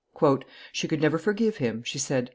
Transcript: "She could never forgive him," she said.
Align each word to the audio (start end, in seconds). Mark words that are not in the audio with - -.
"She 0.71 0.87
could 0.87 0.99
never 0.99 1.19
forgive 1.19 1.57
him," 1.57 1.83
she 1.83 1.99
said. 1.99 2.29